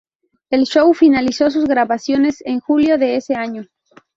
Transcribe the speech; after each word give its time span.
El 0.49 0.63
show 0.65 0.95
finalizó 0.95 1.51
sus 1.51 1.65
grabaciones 1.65 2.41
en 2.47 2.59
julio 2.59 2.97
de 2.97 3.17
ese 3.17 3.35
año. 3.35 3.67